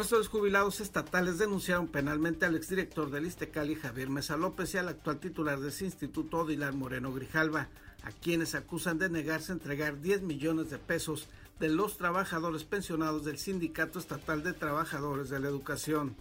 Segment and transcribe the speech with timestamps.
[0.00, 5.20] Profesores jubilados estatales denunciaron penalmente al exdirector del Istecali Javier Mesa López y al actual
[5.20, 7.68] titular de ese instituto Odilar Moreno Grijalva,
[8.02, 11.28] a quienes acusan de negarse a entregar 10 millones de pesos
[11.58, 16.16] de los trabajadores pensionados del Sindicato Estatal de Trabajadores de la Educación.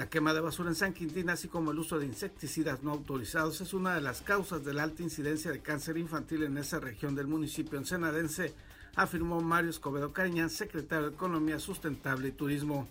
[0.00, 3.60] La quema de basura en San Quintín, así como el uso de insecticidas no autorizados,
[3.60, 7.14] es una de las causas de la alta incidencia de cáncer infantil en esa región
[7.14, 8.54] del municipio ensenadense,
[8.96, 12.88] afirmó Mario Escobedo Cariñán, secretario de Economía Sustentable y Turismo.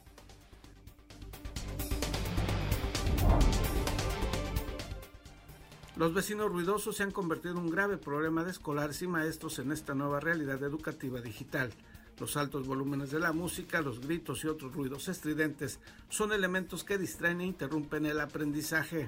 [5.95, 9.71] Los vecinos ruidosos se han convertido en un grave problema de escolares y maestros en
[9.71, 11.73] esta nueva realidad educativa digital.
[12.19, 16.97] Los altos volúmenes de la música, los gritos y otros ruidos estridentes son elementos que
[16.97, 19.07] distraen e interrumpen el aprendizaje.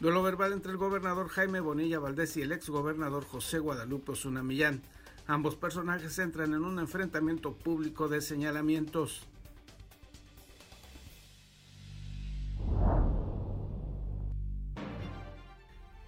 [0.00, 4.82] Duelo verbal entre el gobernador Jaime Bonilla Valdés y el exgobernador José Guadalupe Osuna Millán.
[5.26, 9.22] Ambos personajes entran en un enfrentamiento público de señalamientos.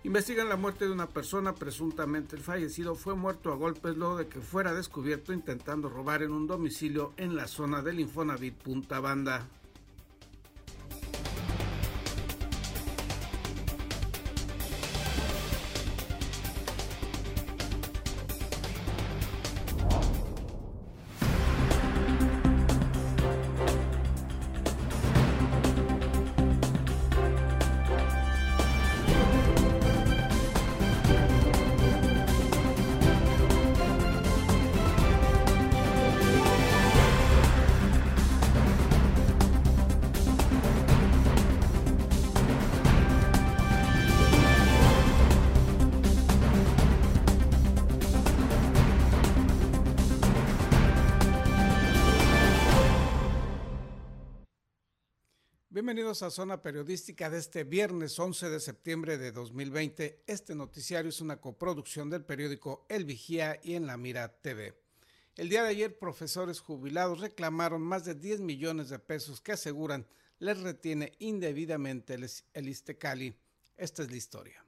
[0.06, 4.28] Investigan la muerte de una persona, presuntamente el fallecido fue muerto a golpes luego de
[4.28, 9.48] que fuera descubierto intentando robar en un domicilio en la zona del Infonavit Punta Banda.
[55.96, 60.24] Bienvenidos a Zona Periodística de este viernes 11 de septiembre de 2020.
[60.26, 64.74] Este noticiario es una coproducción del periódico El Vigía y en La Mira TV.
[65.36, 70.06] El día de ayer, profesores jubilados reclamaron más de 10 millones de pesos que aseguran
[70.38, 72.12] les retiene indebidamente
[72.52, 73.34] el, Istecali.
[73.78, 74.62] Esta es la historia.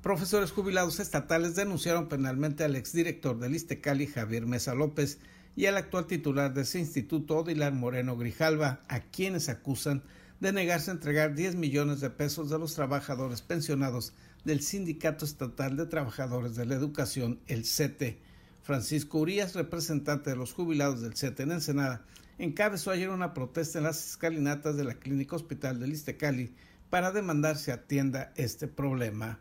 [0.00, 5.18] Profesores jubilados estatales denunciaron penalmente al exdirector del Istecali, Javier Mesa López,
[5.56, 10.02] y al actual titular de ese instituto, Odilar Moreno Grijalva, a quienes acusan
[10.40, 14.12] de negarse a entregar 10 millones de pesos de los trabajadores pensionados
[14.44, 18.20] del Sindicato Estatal de Trabajadores de la Educación, el CETE.
[18.62, 22.04] Francisco Urias, representante de los jubilados del CETE en Ensenada,
[22.38, 26.54] encabezó ayer una protesta en las escalinatas de la Clínica Hospital de Istecali
[26.90, 29.40] para demandar se atienda este problema.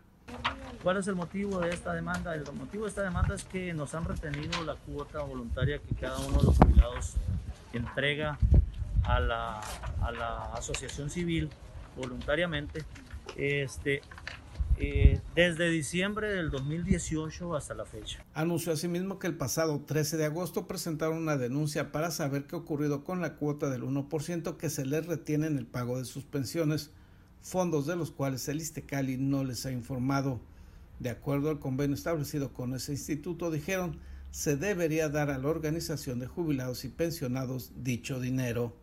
[0.87, 2.33] ¿Cuál es el motivo de esta demanda?
[2.33, 6.17] El motivo de esta demanda es que nos han retenido la cuota voluntaria que cada
[6.17, 7.15] uno de los jubilados
[7.73, 8.39] entrega
[9.03, 9.59] a la,
[10.53, 11.49] asociación civil
[11.97, 12.85] voluntariamente
[13.35, 13.99] este,
[14.77, 18.23] eh, desde diciembre del 2018 hasta la fecha.
[18.33, 22.59] Anunció asimismo que el pasado 13 de agosto presentaron una denuncia para saber qué ha
[22.59, 26.23] ocurrido con la cuota del 1% que se les retiene en el pago de sus
[26.23, 26.91] pensiones,
[27.41, 30.39] fondos de los cuales el Istecali no les ha informado.
[30.99, 33.99] De acuerdo al convenio establecido con ese instituto, dijeron,
[34.31, 38.75] se debería dar a la organización de jubilados y pensionados dicho dinero.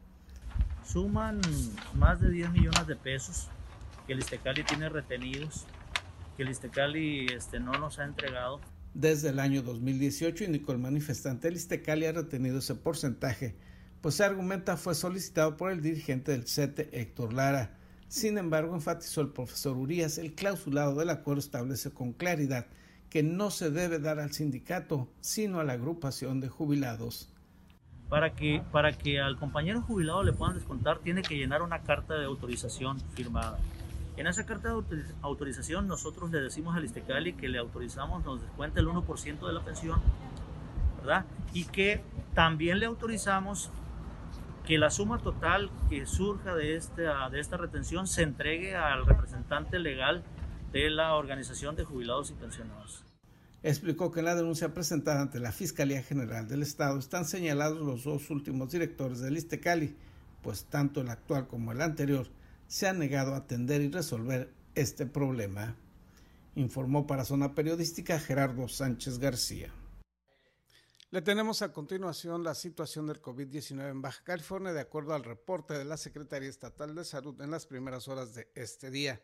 [0.86, 1.40] Suman
[1.94, 3.48] más de 10 millones de pesos
[4.06, 5.66] que el Istecali tiene retenidos,
[6.36, 8.60] que el Istecali este, no nos ha entregado.
[8.92, 13.56] Desde el año 2018 indicó el manifestante, el Istecali ha retenido ese porcentaje,
[14.00, 17.78] pues se argumenta fue solicitado por el dirigente del CETE, Héctor Lara
[18.14, 22.68] sin embargo, enfatizó el profesor Urias, el clausulado del acuerdo establece con claridad
[23.10, 27.28] que no se debe dar al sindicato, sino a la agrupación de jubilados.
[28.08, 32.14] Para que, para que al compañero jubilado le puedan descontar, tiene que llenar una carta
[32.14, 33.58] de autorización firmada.
[34.16, 38.78] En esa carta de autorización nosotros le decimos al Istecali que le autorizamos, nos descuente
[38.78, 40.00] el 1% de la pensión,
[40.98, 41.26] ¿verdad?
[41.52, 42.00] Y que
[42.32, 43.70] también le autorizamos
[44.66, 49.78] que la suma total que surja de esta, de esta retención se entregue al representante
[49.78, 50.24] legal
[50.72, 53.04] de la Organización de Jubilados y Pensionados.
[53.62, 58.04] Explicó que en la denuncia presentada ante la Fiscalía General del Estado están señalados los
[58.04, 59.96] dos últimos directores del Istecali,
[60.42, 62.28] pues tanto el actual como el anterior
[62.66, 65.76] se han negado a atender y resolver este problema.
[66.56, 69.70] Informó para Zona Periodística Gerardo Sánchez García.
[71.14, 75.74] Le tenemos a continuación la situación del COVID-19 en Baja California de acuerdo al reporte
[75.74, 79.22] de la Secretaría Estatal de Salud en las primeras horas de este día.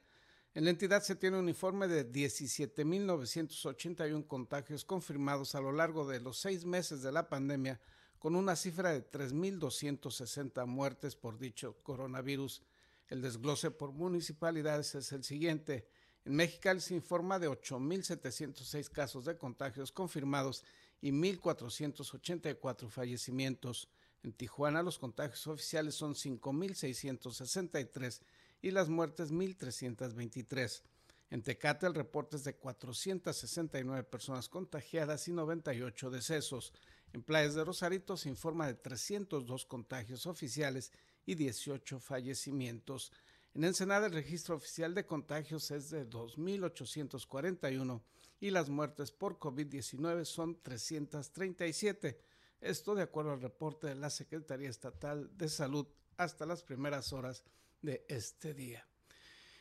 [0.54, 6.20] En la entidad se tiene un informe de 17.981 contagios confirmados a lo largo de
[6.20, 7.80] los seis meses de la pandemia,
[8.20, 12.62] con una cifra de 3.260 muertes por dicho coronavirus.
[13.08, 15.88] El desglose por municipalidades es el siguiente.
[16.24, 20.64] En Mexicali se informa de 8.706 casos de contagios confirmados
[21.00, 23.88] y 1.484 fallecimientos.
[24.22, 28.20] En Tijuana los contagios oficiales son 5.663
[28.62, 30.82] y las muertes 1.323.
[31.30, 36.72] En Tecate el reporte es de 469 personas contagiadas y 98 decesos.
[37.12, 40.92] En Playas de Rosarito se informa de 302 contagios oficiales
[41.24, 43.12] y 18 fallecimientos.
[43.54, 48.02] En Ensenada el registro oficial de contagios es de 2.841
[48.40, 52.20] y las muertes por COVID-19 son 337.
[52.60, 57.44] Esto de acuerdo al reporte de la Secretaría Estatal de Salud hasta las primeras horas
[57.82, 58.86] de este día.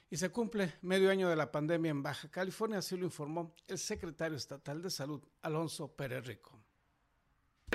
[0.10, 3.78] Y se cumple medio año de la pandemia en Baja California, así lo informó el
[3.78, 6.59] secretario estatal de Salud, Alonso Pérez Rico.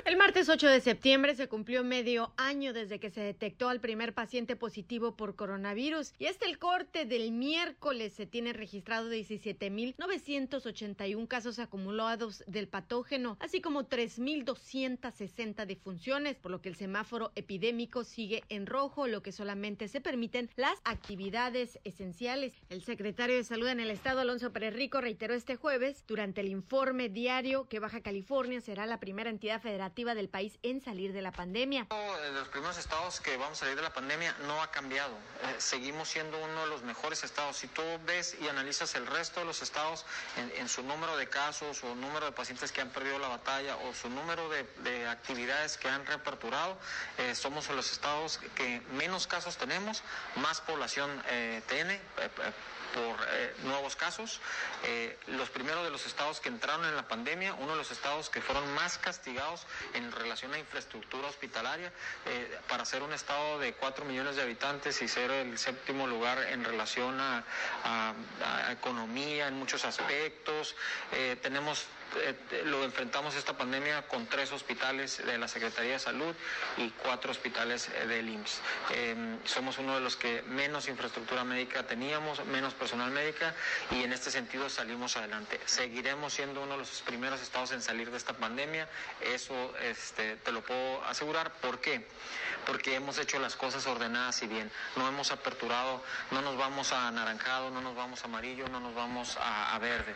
[0.03, 4.13] El martes 8 de septiembre se cumplió medio año desde que se detectó al primer
[4.13, 11.57] paciente positivo por coronavirus y hasta el corte del miércoles se tiene registrado 17.981 casos
[11.59, 18.67] acumulados del patógeno, así como 3.260 defunciones, por lo que el semáforo epidémico sigue en
[18.67, 22.53] rojo, lo que solamente se permiten las actividades esenciales.
[22.69, 27.09] El secretario de Salud en el estado, Alonso Pérez reiteró este jueves durante el informe
[27.09, 31.31] diario que Baja California será la primera entidad federal del país en salir de la
[31.31, 31.87] pandemia.
[31.89, 35.13] De los primeros estados que vamos a salir de la pandemia no ha cambiado.
[35.13, 37.57] Eh, seguimos siendo uno de los mejores estados.
[37.57, 40.05] Si tú ves y analizas el resto de los estados
[40.37, 43.93] en, su número de casos o número de pacientes que han perdido la batalla o
[43.93, 46.77] su número de, actividades que han reaperturado,
[47.17, 50.01] eh, somos los estados que menos casos tenemos,
[50.35, 51.99] más población eh, tiene
[52.95, 54.39] por eh, nuevos casos.
[54.83, 58.29] Eh, los primeros de los estados que entraron en la pandemia, uno de los estados
[58.29, 61.91] que fueron más castigados en relación a infraestructura hospitalaria,
[62.25, 66.41] eh, para ser un estado de 4 millones de habitantes y ser el séptimo lugar
[66.49, 67.43] en relación a,
[67.83, 70.75] a economía en muchos aspectos.
[71.41, 71.87] tenemos
[72.21, 76.33] eh, lo enfrentamos esta pandemia con tres hospitales de la Secretaría de Salud
[76.77, 78.61] y cuatro hospitales eh, del IMSS.
[79.43, 83.55] Somos uno de los que menos infraestructura médica teníamos, menos personal médica
[83.89, 85.59] y en este sentido salimos adelante.
[85.65, 88.87] Seguiremos siendo uno de los primeros estados en salir de esta pandemia,
[89.21, 91.51] eso este, te lo puedo asegurar.
[91.53, 92.07] ¿Por qué?
[92.67, 94.69] Porque hemos hecho las cosas ordenadas y bien.
[94.97, 98.93] No hemos aperturado, no nos vamos a anaranjado, no nos vamos a amarillo, no nos
[98.93, 100.13] vamos a, verde.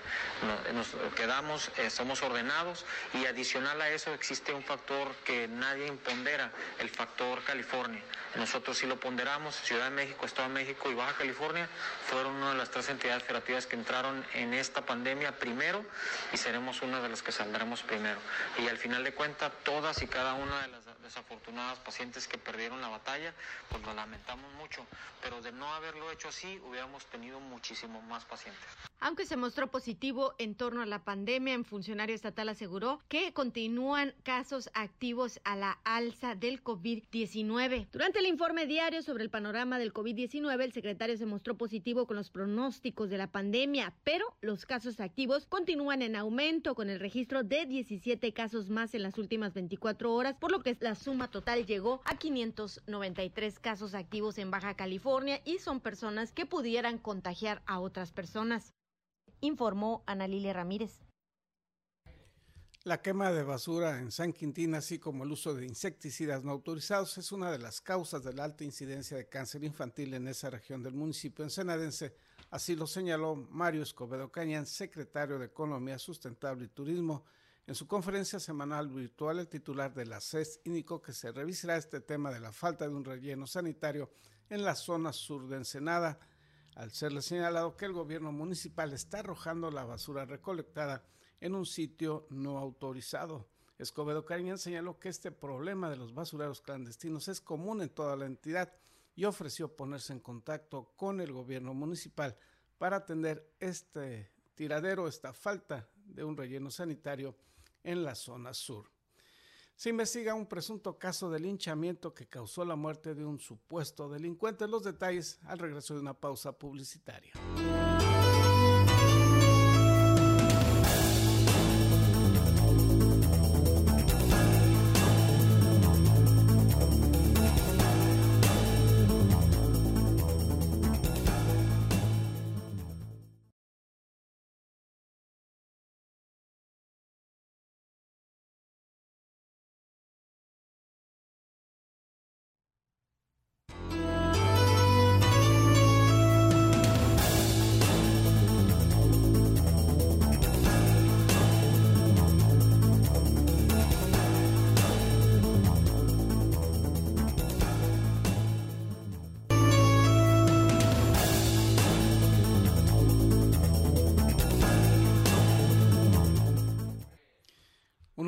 [0.72, 2.86] nos quedamos somos ordenados
[3.16, 8.04] y adicional a eso existe un factor que nadie impondera, el factor California.
[8.36, 11.68] Nosotros sí lo ponderamos, Ciudad de México, Estado de México y Baja California
[12.08, 15.84] fueron una de las tres entidades federativas que entraron en esta pandemia primero
[16.32, 18.20] y seremos una de las que saldremos primero.
[18.58, 22.82] Y al final de cuentas, todas y cada una de las desafortunadas pacientes que perdieron
[22.82, 23.34] la batalla,
[23.70, 24.86] pues lo lamentamos mucho,
[25.22, 28.64] pero de no haberlo hecho así, hubiéramos tenido muchísimo más pacientes.
[29.02, 34.14] Aunque se mostró positivo en torno a la pandemia, un funcionario estatal aseguró que continúan
[34.24, 37.88] casos activos a la alza del COVID-19.
[37.92, 42.18] Durante el informe diario sobre el panorama del COVID-19, el secretario se mostró positivo con
[42.18, 47.44] los pronósticos de la pandemia, pero los casos activos continúan en aumento con el registro
[47.44, 51.66] de 17 casos más en las últimas 24 horas, por lo que la suma total
[51.66, 57.80] llegó a 593 casos activos en Baja California y son personas que pudieran contagiar a
[57.80, 58.74] otras personas
[59.42, 61.00] informó Ana Lilia Ramírez.
[62.84, 67.18] La quema de basura en San Quintín, así como el uso de insecticidas no autorizados,
[67.18, 70.82] es una de las causas de la alta incidencia de cáncer infantil en esa región
[70.82, 72.16] del municipio ensenadense.
[72.50, 77.26] Así lo señaló Mario Escobedo Cañán, secretario de Economía Sustentable y Turismo.
[77.70, 82.02] En su conferencia semanal virtual, el titular de la CES indicó que se revisará este
[82.02, 84.10] tema de la falta de un relleno sanitario
[84.50, 86.20] en la zona sur de Ensenada
[86.74, 91.06] al serle señalado que el gobierno municipal está arrojando la basura recolectada
[91.42, 93.48] en un sitio no autorizado.
[93.78, 98.26] Escobedo Cariñán señaló que este problema de los basureros clandestinos es común en toda la
[98.26, 98.74] entidad
[99.16, 102.36] y ofreció ponerse en contacto con el gobierno municipal
[102.80, 107.36] para atender este tiradero, esta falta de un relleno sanitario
[107.84, 108.92] en la zona sur.
[109.76, 114.68] Se investiga un presunto caso de linchamiento que causó la muerte de un supuesto delincuente.
[114.68, 117.32] Los detalles al regreso de una pausa publicitaria.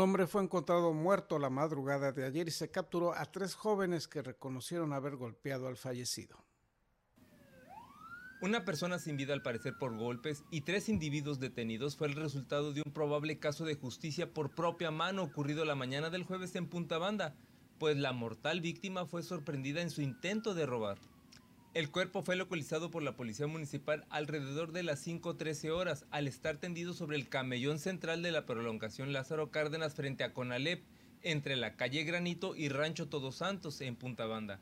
[0.01, 4.21] Hombre fue encontrado muerto la madrugada de ayer y se capturó a tres jóvenes que
[4.21, 6.43] reconocieron haber golpeado al fallecido.
[8.41, 12.73] Una persona sin vida al parecer por golpes y tres individuos detenidos fue el resultado
[12.73, 16.67] de un probable caso de justicia por propia mano ocurrido la mañana del jueves en
[16.67, 17.35] Punta Banda,
[17.77, 20.97] pues la mortal víctima fue sorprendida en su intento de robar.
[21.73, 26.57] El cuerpo fue localizado por la policía municipal alrededor de las 5.13 horas al estar
[26.57, 30.83] tendido sobre el camellón central de la prolongación Lázaro Cárdenas frente a Conalep,
[31.21, 34.59] entre la calle Granito y Rancho Todos Santos en Punta Banda.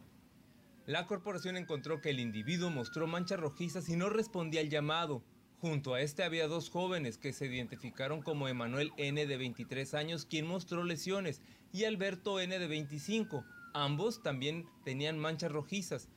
[0.86, 5.24] La corporación encontró que el individuo mostró manchas rojizas y no respondía al llamado.
[5.62, 10.25] Junto a este había dos jóvenes que se identificaron como Emanuel N de 23 años,
[10.25, 11.42] quien mostró lesiones,
[11.74, 13.44] y Alberto N de 25.
[13.74, 16.08] Ambos también tenían manchas rojizas.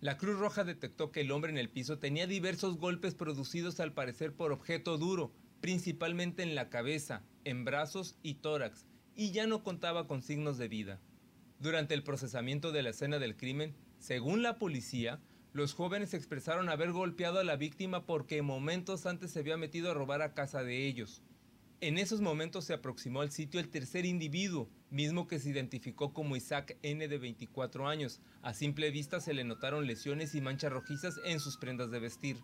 [0.00, 3.92] La Cruz Roja detectó que el hombre en el piso tenía diversos golpes producidos al
[3.92, 8.86] parecer por objeto duro, principalmente en la cabeza, en brazos y tórax,
[9.16, 11.00] y ya no contaba con signos de vida.
[11.58, 15.20] Durante el procesamiento de la escena del crimen, según la policía,
[15.52, 19.94] los jóvenes expresaron haber golpeado a la víctima porque momentos antes se había metido a
[19.94, 21.22] robar a casa de ellos.
[21.80, 26.36] En esos momentos se aproximó al sitio el tercer individuo, mismo que se identificó como
[26.36, 28.20] Isaac N de 24 años.
[28.42, 32.38] A simple vista se le notaron lesiones y manchas rojizas en sus prendas de vestir.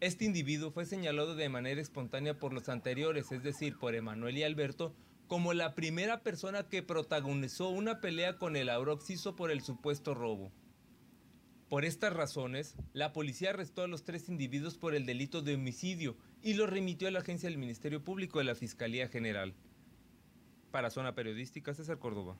[0.00, 4.44] Este individuo fue señalado de manera espontánea por los anteriores, es decir, por Emanuel y
[4.44, 4.94] Alberto,
[5.26, 10.52] como la primera persona que protagonizó una pelea con el Auroxiso por el supuesto robo.
[11.68, 16.16] Por estas razones, la policía arrestó a los tres individuos por el delito de homicidio
[16.42, 19.54] y los remitió a la agencia del Ministerio Público de la Fiscalía General.
[20.70, 22.38] Para Zona Periodística, César Córdoba.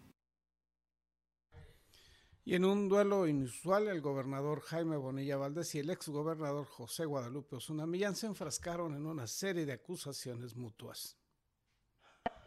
[2.44, 7.56] Y en un duelo inusual, el gobernador Jaime Bonilla Valdés y el exgobernador José Guadalupe
[7.56, 11.18] Osuna Millán se enfrascaron en una serie de acusaciones mutuas.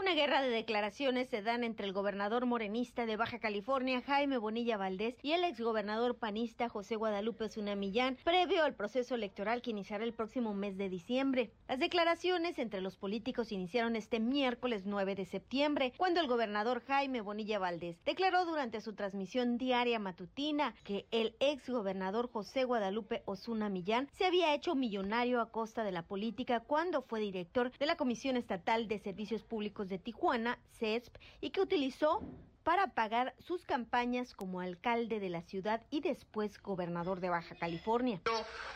[0.01, 4.75] Una guerra de declaraciones se dan entre el gobernador morenista de Baja California, Jaime Bonilla
[4.75, 10.15] Valdés, y el exgobernador panista José Guadalupe Zunamillán, previo al proceso electoral que iniciará el
[10.15, 11.51] próximo mes de diciembre.
[11.67, 17.22] Las declaraciones entre los políticos iniciaron este miércoles 9 de septiembre, cuando el gobernador Jaime
[17.22, 24.10] Bonilla Valdés declaró durante su transmisión diaria matutina que el exgobernador José Guadalupe Osuna Millán
[24.13, 28.36] se había hecho millonario a costa de la política cuando fue director de la Comisión
[28.36, 32.24] Estatal de Servicios Públicos de Tijuana, CESP, y que utilizó
[32.63, 38.21] para pagar sus campañas como alcalde de la ciudad y después gobernador de Baja California.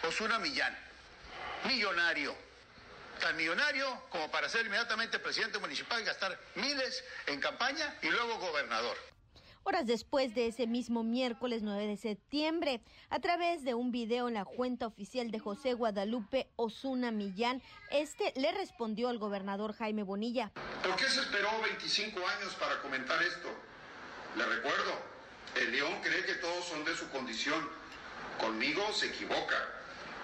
[0.08, 0.76] Osuna Millán,
[1.68, 2.36] millonario,
[3.22, 8.38] tan millonario como para ser inmediatamente presidente municipal y gastar miles en campaña y luego
[8.40, 9.15] gobernador
[9.66, 12.82] horas después de ese mismo miércoles 9 de septiembre.
[13.10, 18.32] A través de un video en la cuenta oficial de José Guadalupe Osuna Millán, este
[18.36, 20.52] le respondió al gobernador Jaime Bonilla.
[20.84, 23.50] ¿Por qué se esperó 25 años para comentar esto?
[24.38, 25.00] Le recuerdo,
[25.56, 27.68] el león cree que todos son de su condición.
[28.40, 29.58] Conmigo se equivoca.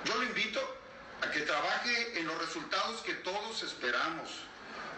[0.06, 0.60] Yo lo invito
[1.22, 4.30] a que trabaje en los resultados que todos esperamos.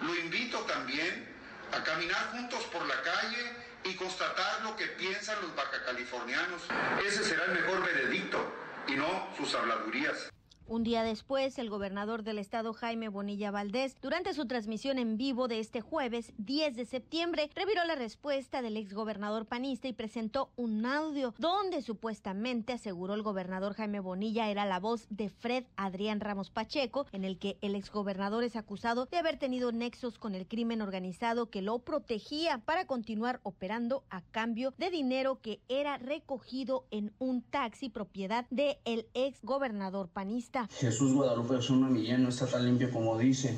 [0.02, 1.34] Lo invito también
[1.72, 6.62] a caminar juntos por la calle y constatar lo que piensan los bacacalifornianos.
[7.06, 8.40] Ese será el mejor veredicto
[8.88, 10.30] y no sus habladurías.
[10.66, 15.50] Un día después, el gobernador del estado Jaime Bonilla Valdés, durante su transmisión en vivo
[15.50, 20.86] de este jueves 10 de septiembre, reviró la respuesta del exgobernador panista y presentó un
[20.86, 26.50] audio donde supuestamente aseguró el gobernador Jaime Bonilla era la voz de Fred Adrián Ramos
[26.50, 30.82] Pacheco, en el que el exgobernador es acusado de haber tenido nexos con el crimen
[30.82, 37.14] organizado que lo protegía para continuar operando a cambio de dinero que era recogido en
[37.20, 40.53] un taxi propiedad del el exgobernador panista.
[40.80, 43.58] Jesús Guadalupe Osuna Millán no está tan limpio como dice.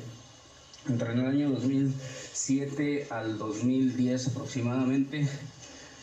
[0.88, 5.28] Entre el año 2007 al 2010 aproximadamente,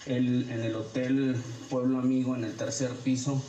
[0.05, 1.35] en el Hotel
[1.69, 3.41] Pueblo Amigo, en el tercer piso,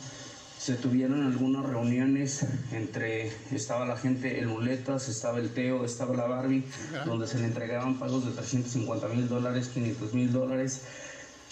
[0.57, 6.25] se tuvieron algunas reuniones entre, estaba la gente en muletas, estaba el Teo, estaba la
[6.25, 6.63] Barbie,
[7.05, 10.81] donde se le entregaban pagos de 350 mil dólares, 500 mil dólares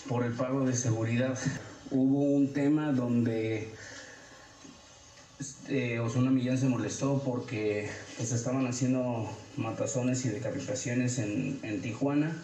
[0.07, 1.37] por el pago de seguridad.
[1.91, 3.71] Hubo un tema donde
[5.63, 12.35] este, Osuna Millán se molestó porque pues, estaban haciendo matazones y decapitaciones en, en, Tijuana.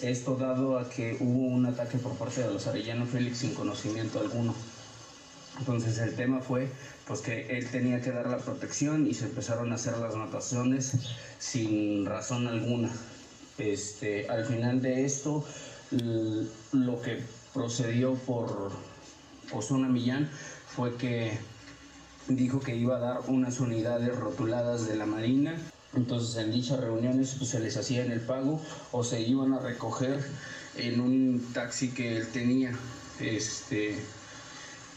[0.00, 4.20] Esto dado a que hubo un ataque por parte de los Arellano Félix sin conocimiento
[4.20, 4.54] alguno.
[5.58, 6.66] Entonces el tema fue
[7.06, 10.96] pues que él tenía que dar la protección y se empezaron a hacer las matazones
[11.38, 12.90] sin razón alguna.
[13.58, 15.44] Este, al final de esto,
[15.90, 18.72] lo que procedió por
[19.52, 20.30] Osuna Millán
[20.74, 21.38] fue que
[22.28, 25.56] dijo que iba a dar unas unidades rotuladas de la Marina
[25.94, 28.60] Entonces en dichas reuniones pues, se les hacía en el pago
[28.92, 30.24] o se iban a recoger
[30.76, 32.72] en un taxi que él tenía.
[33.20, 33.98] Este,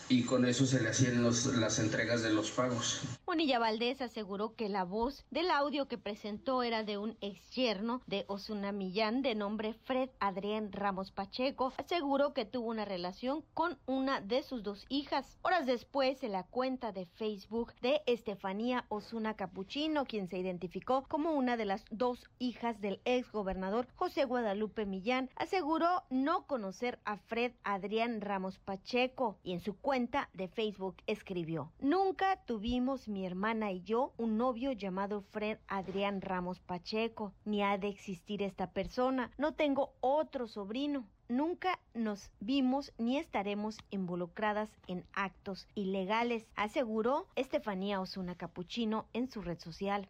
[0.07, 3.01] y con eso se le hacían las entregas de los pagos.
[3.25, 8.03] Bonilla Valdés aseguró que la voz del audio que presentó era de un ex yerno
[8.05, 11.73] de Osuna Millán de nombre Fred Adrián Ramos Pacheco.
[11.77, 15.39] Aseguró que tuvo una relación con una de sus dos hijas.
[15.41, 21.31] Horas después, en la cuenta de Facebook de Estefanía Osuna Capuchino, quien se identificó como
[21.31, 27.17] una de las dos hijas del ex gobernador José Guadalupe Millán, aseguró no conocer a
[27.17, 33.71] Fred Adrián Ramos Pacheco y en su cuenta de Facebook escribió, Nunca tuvimos mi hermana
[33.71, 39.31] y yo un novio llamado Fred Adrián Ramos Pacheco, ni ha de existir esta persona,
[39.37, 41.07] no tengo otro sobrino.
[41.29, 49.41] Nunca nos vimos ni estaremos involucradas en actos ilegales, aseguró Estefanía Osuna Capuchino en su
[49.41, 50.09] red social.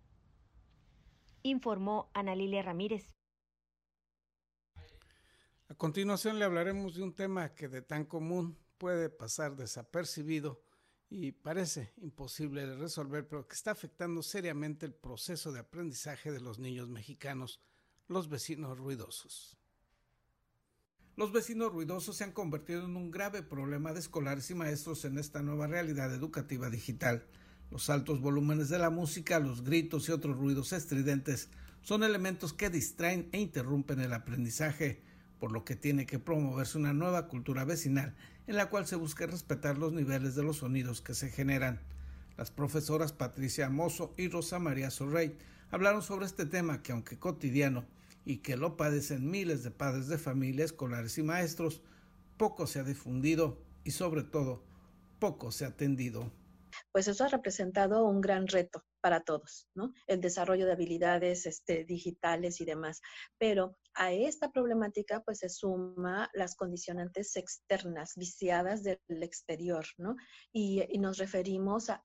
[1.44, 3.14] Informó Ana Lilia Ramírez.
[5.70, 10.65] A continuación le hablaremos de un tema que de tan común puede pasar desapercibido
[11.24, 16.42] y parece imposible de resolver, pero que está afectando seriamente el proceso de aprendizaje de
[16.42, 17.62] los niños mexicanos,
[18.08, 19.58] los vecinos ruidosos.
[21.16, 25.18] Los vecinos ruidosos se han convertido en un grave problema de escolares y maestros en
[25.18, 27.26] esta nueva realidad educativa digital.
[27.72, 31.50] Los altos volúmenes de la música, los gritos y otros ruidos estridentes
[31.82, 35.02] son elementos que distraen e interrumpen el aprendizaje,
[35.40, 39.26] por lo que tiene que promoverse una nueva cultura vecinal en la cual se busca
[39.26, 41.82] respetar los niveles de los sonidos que se generan.
[42.38, 45.38] Las profesoras Patricia Mozo y Rosa María Sorrey
[45.72, 47.86] hablaron sobre este tema que aunque cotidiano
[48.26, 51.82] y que lo padecen miles de padres de familia, escolares y maestros,
[52.38, 54.64] poco se ha difundido y sobre todo
[55.20, 56.32] poco se ha atendido.
[56.92, 59.94] Pues eso ha representado un gran reto para todos, ¿no?
[60.08, 63.02] El desarrollo de habilidades este, digitales y demás.
[63.38, 70.16] Pero a esta problemática pues se suma las condicionantes externas, viciadas del exterior, ¿no?
[70.52, 72.04] Y, nos referimos a,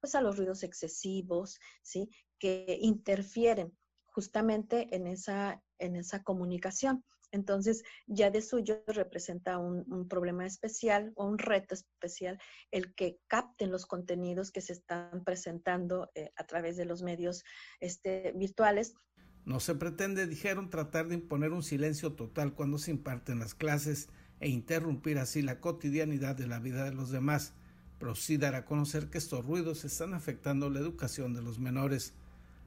[0.00, 2.08] pues a los ruidos excesivos, ¿sí?
[2.38, 7.04] Que interfieren justamente en esa, en esa comunicación.
[7.32, 12.38] Entonces, ya de suyo representa un, problema especial o un reto especial
[12.70, 17.42] el que capten los contenidos que se están presentando eh, a través de los medios
[17.80, 18.94] este, virtuales.
[19.46, 24.08] No se pretende, dijeron, tratar de imponer un silencio total cuando se imparten las clases
[24.40, 27.52] e interrumpir así la cotidianidad de la vida de los demás,
[28.00, 32.12] pero sí dar a conocer que estos ruidos están afectando la educación de los menores.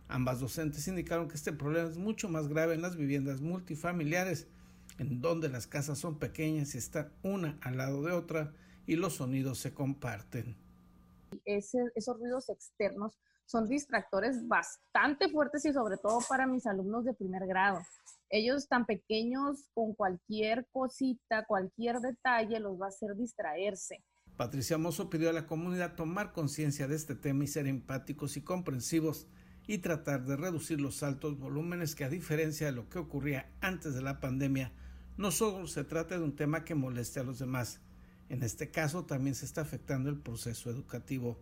[0.08, 4.48] Ambas docentes indicaron que este problema es mucho más grave en las viviendas multifamiliares,
[5.00, 8.54] en donde las casas son pequeñas y están una al lado de otra
[8.88, 10.56] y los sonidos se comparten.
[11.44, 17.48] esos ruidos externos son distractores bastante fuertes y sobre todo para mis alumnos de primer
[17.48, 17.82] grado.
[18.30, 24.04] Ellos tan pequeños, con cualquier cosita, cualquier detalle, los va a hacer distraerse.
[24.38, 28.44] Patricia Mozo pidió a la comunidad tomar conciencia de este tema y ser empáticos y
[28.44, 29.28] comprensivos
[29.66, 33.96] y tratar de reducir los altos volúmenes que a diferencia de lo que ocurría antes
[33.96, 34.72] de la pandemia,
[35.18, 37.82] no solo se trata de un tema que moleste a los demás,
[38.30, 41.40] en este caso también se está afectando el proceso educativo.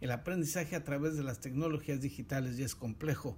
[0.00, 3.36] El aprendizaje a través de las tecnologías digitales ya es complejo,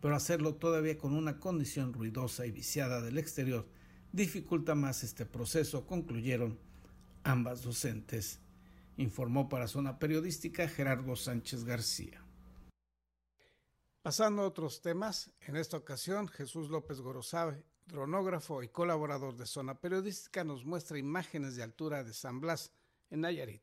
[0.00, 3.66] pero hacerlo todavía con una condición ruidosa y viciada del exterior
[4.12, 6.58] dificulta más este proceso, concluyeron
[7.24, 8.40] ambas docentes,
[8.96, 12.22] informó para Zona Periodística Gerardo Sánchez García.
[14.02, 19.80] Pasando a otros temas, en esta ocasión Jesús López Gorosabe, dronógrafo y colaborador de Zona
[19.80, 22.72] Periodística, nos muestra imágenes de altura de San Blas,
[23.10, 23.62] en Nayarit.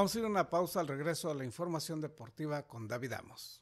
[0.00, 3.60] Vamos a ir a una pausa al regreso a la información deportiva con David Amos.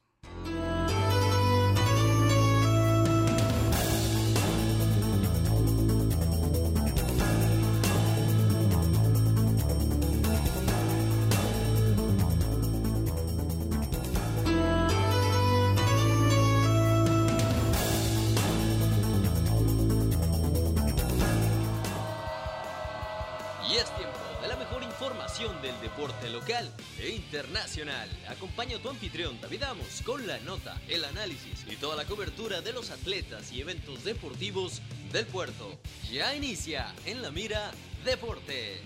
[25.99, 28.07] Deporte local e internacional.
[28.29, 32.61] Acompaña a tu anfitrión David Amos con la nota, el análisis y toda la cobertura
[32.61, 34.81] de los atletas y eventos deportivos
[35.11, 35.77] del puerto.
[36.09, 37.71] Ya inicia en la mira
[38.05, 38.79] Deportes.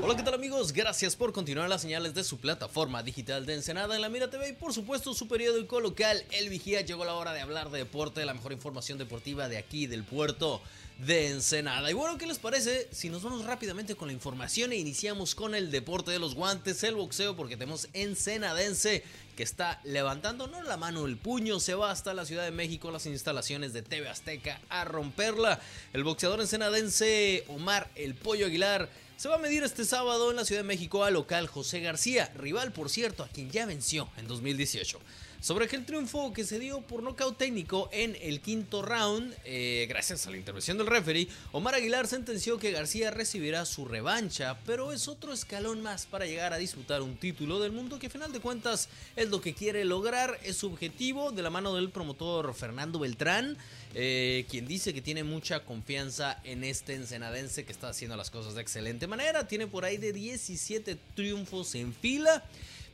[0.00, 0.72] Hola, ¿qué tal amigos?
[0.72, 4.50] Gracias por continuar las señales de su plataforma digital de Ensenada en la Mira TV
[4.50, 6.82] y por supuesto su periódico local El Vigía.
[6.82, 10.62] Llegó la hora de hablar de deporte, la mejor información deportiva de aquí del puerto
[10.98, 11.90] de Ensenada.
[11.90, 15.54] Y bueno, ¿qué les parece si nos vamos rápidamente con la información e iniciamos con
[15.54, 19.04] el deporte de los guantes, el boxeo, porque tenemos Ensenadense
[19.36, 22.90] que está levantando no la mano, el puño, se va hasta la Ciudad de México,
[22.90, 25.60] las instalaciones de TV Azteca a romperla.
[25.92, 30.44] El boxeador ensenadense Omar El Pollo Aguilar se va a medir este sábado en la
[30.44, 34.26] Ciudad de México al local José García, rival por cierto a quien ya venció en
[34.26, 34.98] 2018
[35.40, 39.34] sobre aquel triunfo que se dio por nocaut técnico en el quinto round.
[39.44, 44.58] Eh, gracias a la intervención del referee, Omar Aguilar sentenció que García recibirá su revancha,
[44.66, 48.10] pero es otro escalón más para llegar a disputar un título del mundo que a
[48.10, 51.90] final de cuentas es lo que quiere lograr, es su objetivo de la mano del
[51.90, 53.56] promotor Fernando Beltrán.
[53.94, 58.54] Eh, quien dice que tiene mucha confianza en este ensenadense que está haciendo las cosas
[58.54, 59.48] de excelente manera.
[59.48, 62.44] Tiene por ahí de 17 triunfos en fila.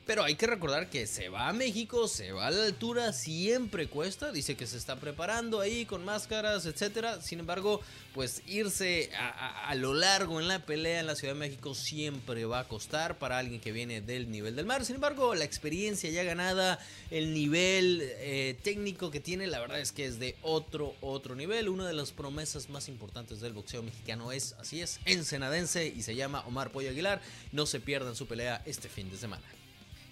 [0.05, 3.87] Pero hay que recordar que se va a México, se va a la altura, siempre
[3.87, 4.31] cuesta.
[4.31, 7.23] Dice que se está preparando ahí con máscaras, etcétera.
[7.23, 7.81] Sin embargo,
[8.13, 12.59] pues irse a, lo largo en la pelea en la Ciudad de México siempre va
[12.59, 14.85] a costar para alguien que viene del nivel del mar.
[14.85, 16.77] Sin embargo, la experiencia ya ganada,
[17.09, 21.67] el nivel eh, técnico que tiene, la verdad es que es de otro, otro nivel.
[21.67, 26.15] Una de las promesas más importantes del boxeo mexicano es, así es, ensenadense y se
[26.15, 27.21] llama Omar Pollo Aguilar.
[27.51, 29.43] No se pierdan su pelea este fin de semana.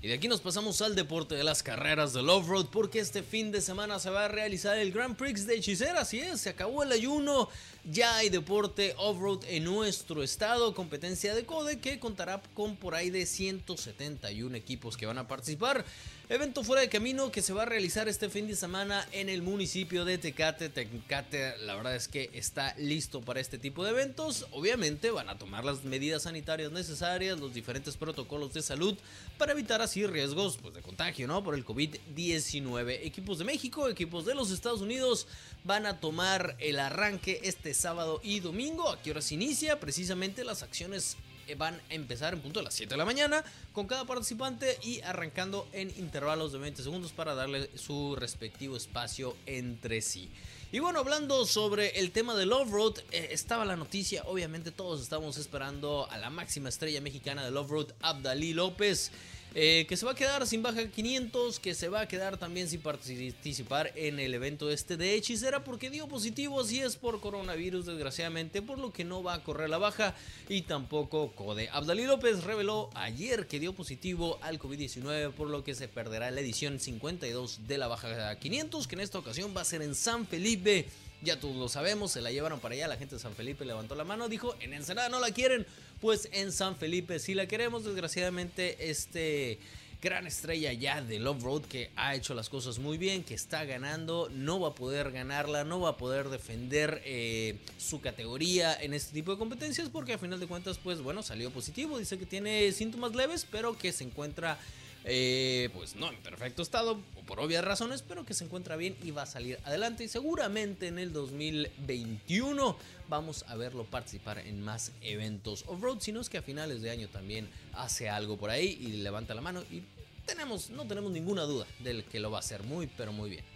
[0.04, 3.54] Y de aquí nos pasamos al deporte de las carreras del off-road porque este fin
[3.54, 6.84] de semana se va a realizar el Grand Prix de Hechicera, así es, se acabó
[6.84, 7.48] el ayuno,
[7.86, 13.10] ya hay deporte off-road en nuestro estado, competencia de CODE que contará con por ahí
[13.10, 15.86] de 171 equipos que van a participar.
[16.30, 19.41] Evento fuera de camino que se va a realizar este fin de semana en el
[19.41, 20.69] municipio de Tecate.
[20.69, 24.48] Tecate, la verdad es que está listo para este tipo de eventos.
[24.52, 28.98] Obviamente van a tomar las medidas sanitarias necesarias, los diferentes protocolos de salud
[29.38, 31.43] para evitar así riesgos pues, de contagio, ¿no?
[31.43, 33.00] Por el COVID-19.
[33.04, 35.28] Equipos de México, equipos de los Estados Unidos
[35.65, 38.90] van a tomar el arranque este sábado y domingo.
[38.90, 39.80] ¿A qué hora se inicia?
[39.80, 43.44] Precisamente las acciones eh, van a empezar en punto de las 7 de la mañana
[43.74, 49.36] con cada participante y arrancando en intervalos de 20 segundos para darle su respectivo espacio
[49.46, 50.30] entre sí.
[50.72, 55.38] Y bueno, hablando sobre el tema del off-road, eh, estaba la noticia, obviamente todos estamos
[55.38, 59.12] esperando a la máxima estrella mexicana del off-road, Abdalí López.
[59.56, 62.68] Eh, que se va a quedar sin baja 500, que se va a quedar también
[62.68, 67.86] sin participar en el evento este de hechicera porque dio positivo, así es por coronavirus
[67.86, 70.16] desgraciadamente, por lo que no va a correr la baja
[70.50, 71.70] y tampoco Code.
[71.72, 76.42] Abdalí López reveló ayer que dio positivo al COVID-19 por lo que se perderá la
[76.42, 80.26] edición 52 de la baja 500 que en esta ocasión va a ser en San
[80.26, 80.88] Felipe.
[81.24, 83.96] Ya todos lo sabemos, se la llevaron para allá, la gente de San Felipe levantó
[83.96, 85.66] la mano, dijo, en Ensenada no la quieren,
[86.02, 89.60] pues en San Felipe sí la queremos, desgraciadamente este
[90.02, 93.64] gran estrella ya de Love Road que ha hecho las cosas muy bien, que está
[93.64, 98.94] ganando, no va a poder ganarla, no va a poder defender eh, su categoría en
[98.94, 102.26] este tipo de competencias porque a final de cuentas pues bueno salió positivo, dice que
[102.26, 104.58] tiene síntomas leves pero que se encuentra
[105.06, 109.12] eh, pues no en perfecto estado, por obvias razones, pero que se encuentra bien y
[109.12, 110.04] va a salir adelante.
[110.04, 112.78] Y seguramente en el 2021
[113.10, 117.08] vamos a verlo participar en más eventos off-road, sino es que a finales de año
[117.10, 119.84] también hace algo por ahí y levanta la mano y
[120.26, 123.53] tenemos, no tenemos ninguna duda del que lo va a hacer muy, pero muy bien.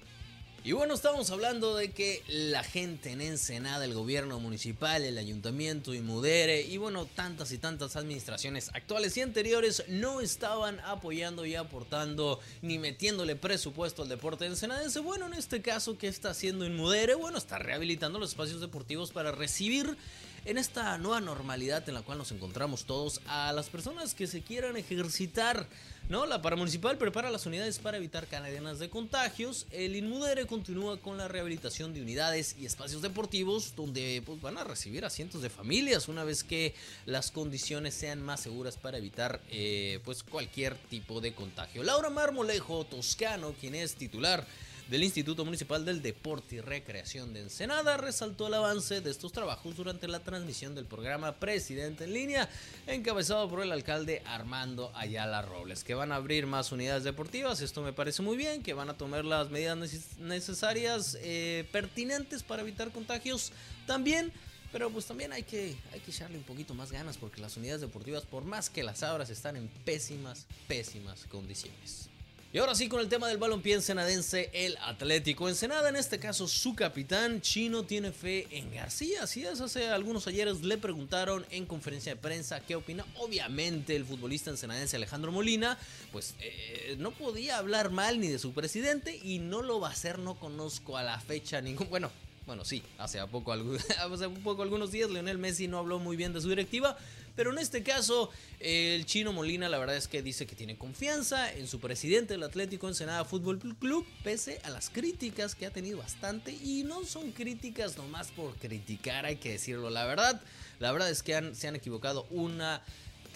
[0.67, 5.93] Y bueno, estamos hablando de que la gente en Ensenada, el gobierno municipal, el ayuntamiento
[5.93, 11.55] y Mudere y bueno, tantas y tantas administraciones actuales y anteriores no estaban apoyando y
[11.55, 14.99] aportando ni metiéndole presupuesto al deporte ensenadense.
[14.99, 17.15] Bueno, en este caso, ¿qué está haciendo en Mudere?
[17.15, 19.95] Bueno, está rehabilitando los espacios deportivos para recibir
[20.43, 24.41] en esta nueva normalidad en la cual nos encontramos todos a las personas que se
[24.41, 25.67] quieran ejercitar
[26.09, 29.67] No, la paramunicipal prepara las unidades para evitar cadenas de contagios.
[29.71, 34.63] El Inmudere continúa con la rehabilitación de unidades y espacios deportivos donde pues, van a
[34.63, 36.73] recibir a cientos de familias una vez que
[37.05, 41.83] las condiciones sean más seguras para evitar eh, pues cualquier tipo de contagio.
[41.83, 44.47] Laura Marmolejo Toscano, quien es titular
[44.89, 49.75] del Instituto Municipal del Deporte y Recreación de Ensenada resaltó el avance de estos trabajos
[49.75, 52.49] durante la transmisión del programa Presidente en línea,
[52.87, 57.91] encabezado por el alcalde Armando Ayala Robles, van a abrir más unidades deportivas, esto me
[57.91, 59.77] parece muy bien, que van a tomar las medidas
[60.19, 63.51] necesarias, eh, pertinentes para evitar contagios
[63.85, 64.31] también.
[64.71, 67.81] Pero pues también hay que, hay que echarle un poquito más ganas porque las unidades
[67.81, 72.09] deportivas, por más que las abras, están en pésimas, pésimas condiciones.
[72.57, 76.47] Y ahora sí con el tema del balompié ensenadense, el Atlético Ensenada, en este caso
[76.47, 79.21] su capitán chino tiene fe en García.
[79.21, 83.05] Así es, hace algunos ayeres le preguntaron en conferencia de prensa qué opina.
[83.19, 85.77] Obviamente el futbolista ensenadense Alejandro Molina,
[86.11, 89.91] pues eh, no podía hablar mal ni de su presidente y no lo va a
[89.91, 91.87] hacer, no conozco a la fecha ningún...
[91.91, 92.09] Bueno,
[92.47, 93.19] bueno, sí, hace
[93.99, 96.97] hace poco algunos días Leonel Messi no habló muy bien de su directiva,
[97.37, 101.53] pero en este caso, el chino Molina la verdad es que dice que tiene confianza
[101.53, 105.99] en su presidente del Atlético Ensenada Fútbol Club, pese a las críticas que ha tenido
[105.99, 106.51] bastante.
[106.51, 109.91] Y no son críticas nomás por criticar, hay que decirlo.
[109.91, 110.41] La verdad,
[110.79, 112.83] la verdad es que se han equivocado una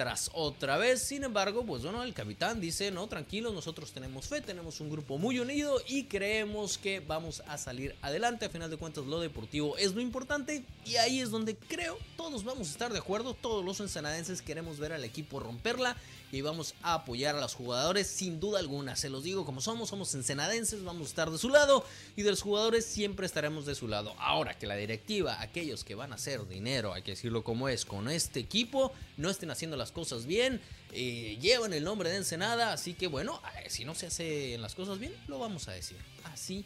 [0.01, 0.99] tras otra vez.
[0.99, 5.19] Sin embargo, pues bueno, el capitán dice, no, tranquilos, nosotros tenemos fe, tenemos un grupo
[5.19, 8.45] muy unido y creemos que vamos a salir adelante.
[8.45, 12.43] A final de cuentas, lo deportivo es lo importante y ahí es donde creo todos
[12.43, 15.95] vamos a estar de acuerdo, todos los ensenadenses queremos ver al equipo romperla
[16.32, 18.96] y vamos a apoyar a los jugadores sin duda alguna.
[18.96, 22.30] Se los digo como somos, somos ensenadenses, vamos a estar de su lado y de
[22.30, 24.15] los jugadores siempre estaremos de su lado.
[24.17, 27.86] Ahora que la directiva, aquellos que van a hacer dinero, hay que decirlo como es,
[27.86, 32.74] con este equipo, no estén haciendo las cosas bien, eh, llevan el nombre de Ensenada,
[32.74, 35.98] así que bueno, eh, si no se hacen las cosas bien, lo vamos a decir.
[36.24, 36.65] Así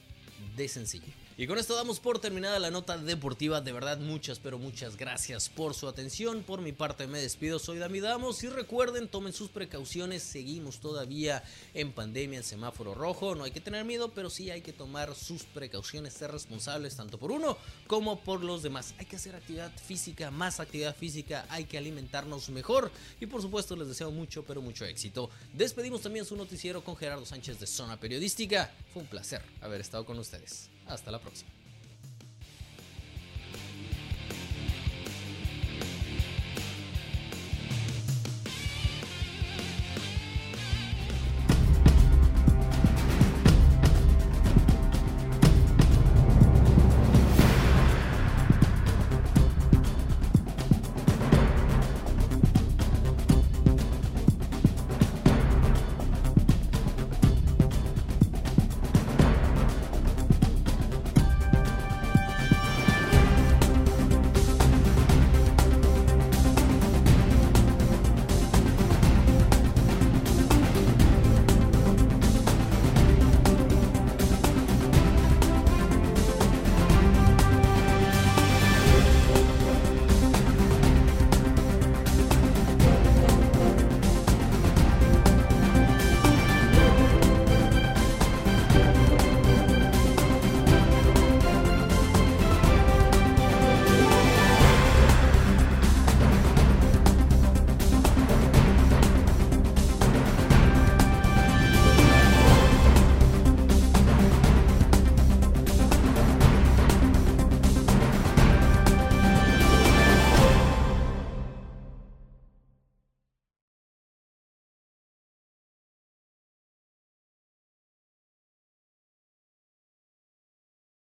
[0.56, 1.25] de sencillo.
[1.38, 3.60] Y con esto damos por terminada la nota deportiva.
[3.60, 6.44] De verdad, muchas, pero muchas gracias por su atención.
[6.44, 8.42] Por mi parte me despido, soy Dami Damos.
[8.42, 10.24] Y recuerden, tomen sus precauciones.
[10.24, 11.44] Seguimos todavía
[11.74, 13.36] en pandemia, en semáforo rojo.
[13.36, 17.18] No hay que tener miedo, pero sí hay que tomar sus precauciones, ser responsables tanto
[17.18, 18.94] por uno como por los demás.
[18.98, 21.46] Hay que hacer actividad física, más actividad física.
[21.50, 22.90] Hay que alimentarnos mejor.
[23.20, 25.30] Y por supuesto, les deseo mucho, pero mucho éxito.
[25.52, 28.74] Despedimos también su noticiero con Gerardo Sánchez de Zona Periodística.
[28.94, 30.70] Fue un placer haber estado con ustedes.
[30.88, 31.55] Hasta la próxima.